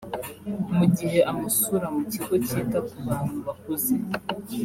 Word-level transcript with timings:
mu 0.77 0.85
gihe 0.97 1.19
amusura 1.31 1.85
mu 1.95 2.03
kigo 2.11 2.33
kita 2.47 2.79
ku 2.87 2.95
bantu 3.07 3.37
bakuze 3.45 3.93